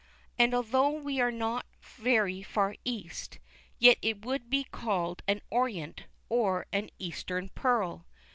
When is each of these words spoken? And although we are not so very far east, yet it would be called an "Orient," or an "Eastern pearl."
And 0.39 0.55
although 0.55 0.89
we 0.89 1.19
are 1.21 1.29
not 1.29 1.67
so 1.83 2.01
very 2.01 2.41
far 2.41 2.75
east, 2.83 3.37
yet 3.77 3.99
it 4.01 4.25
would 4.25 4.49
be 4.49 4.63
called 4.63 5.21
an 5.27 5.41
"Orient," 5.51 6.05
or 6.27 6.65
an 6.73 6.89
"Eastern 6.97 7.49
pearl." 7.49 8.07